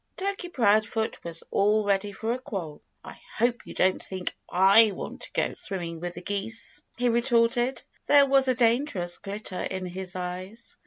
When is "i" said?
3.03-3.21, 4.49-4.89